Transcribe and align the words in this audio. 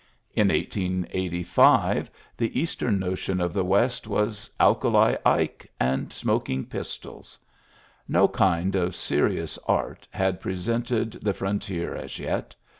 In 0.33 0.47
1885 0.47 2.09
the 2.35 2.59
Eastern 2.59 2.97
notion 2.97 3.39
of 3.39 3.53
the 3.53 3.63
West 3.63 4.07
was 4.07 4.49
"Alkali 4.59 5.15
Ike" 5.23 5.71
and 5.79 6.09
smok 6.09 6.49
ing 6.49 6.65
pistols. 6.65 7.37
No 8.07 8.27
kind 8.27 8.73
of 8.73 8.95
serious 8.95 9.59
art 9.67 10.07
had 10.09 10.41
presented 10.41 11.11
the 11.23 11.35
frontier 11.35 11.93
as 11.93 12.17
yet. 12.17 12.55